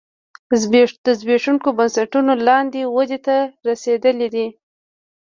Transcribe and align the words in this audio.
د 1.05 1.09
زبېښونکو 1.19 1.69
بنسټونو 1.77 2.33
لاندې 2.47 2.81
ودې 2.95 3.19
ته 3.25 3.37
رسېدلی 3.67 4.27
دی 4.35 4.47